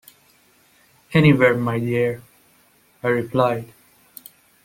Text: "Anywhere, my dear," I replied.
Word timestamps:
"Anywhere, 1.13 1.53
my 1.55 1.77
dear," 1.77 2.23
I 3.03 3.09
replied. 3.09 3.71